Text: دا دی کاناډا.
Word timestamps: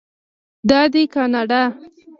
دا 0.69 0.79
دی 0.93 1.03
کاناډا. 1.13 1.63